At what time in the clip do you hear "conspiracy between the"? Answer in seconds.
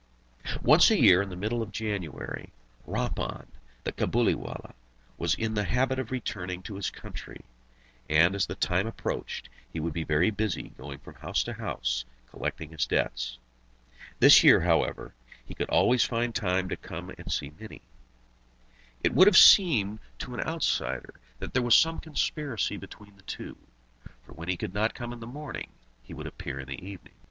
21.99-23.21